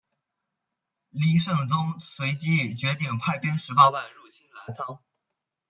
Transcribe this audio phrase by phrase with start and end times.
[1.11, 4.99] 黎圣宗随即决定派兵十八万入侵澜沧。